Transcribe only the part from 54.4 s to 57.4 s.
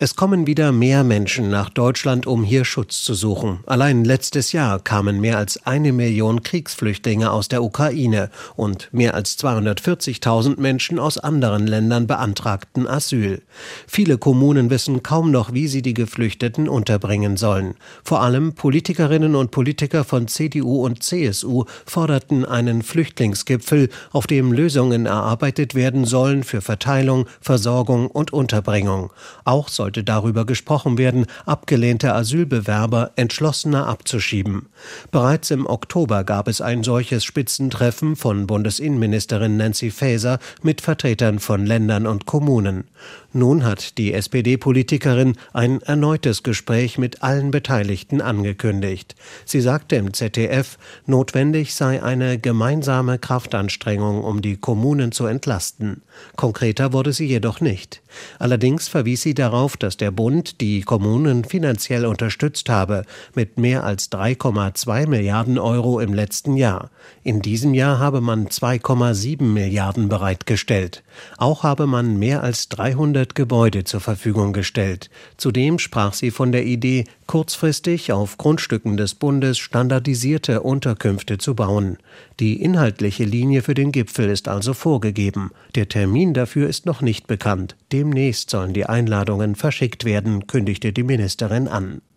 die Kommunen zu entlasten. Konkreter wurde sie